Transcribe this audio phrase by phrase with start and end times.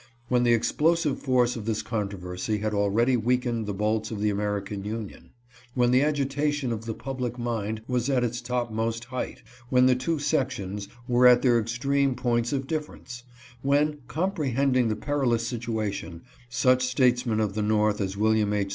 [0.29, 4.31] When the explosive force of this controversy had already weak ened the bolts of the
[4.31, 5.29] American Union;
[5.75, 9.93] when the agita tion of the public mind was at its topmost height; when the
[9.95, 13.21] two sections were at their extreme points of differ ence;
[13.61, 18.69] when, comprehending the perilous situation, such statesmen of the North as William H.